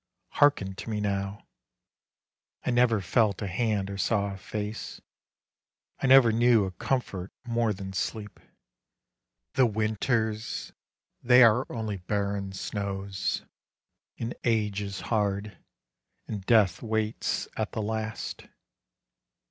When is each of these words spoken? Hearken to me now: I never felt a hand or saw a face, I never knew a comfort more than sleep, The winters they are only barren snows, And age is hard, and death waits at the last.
Hearken 0.29 0.73
to 0.77 0.89
me 0.89 0.99
now: 0.99 1.45
I 2.65 2.71
never 2.71 3.01
felt 3.01 3.39
a 3.39 3.45
hand 3.47 3.87
or 3.87 3.99
saw 3.99 4.33
a 4.33 4.37
face, 4.39 4.99
I 6.01 6.07
never 6.07 6.31
knew 6.31 6.65
a 6.65 6.71
comfort 6.71 7.31
more 7.45 7.71
than 7.71 7.93
sleep, 7.93 8.39
The 9.53 9.67
winters 9.67 10.73
they 11.21 11.43
are 11.43 11.71
only 11.71 11.97
barren 11.97 12.51
snows, 12.53 13.43
And 14.17 14.33
age 14.43 14.81
is 14.81 15.01
hard, 15.01 15.55
and 16.27 16.43
death 16.47 16.81
waits 16.81 17.47
at 17.55 17.73
the 17.73 17.81
last. 17.83 18.47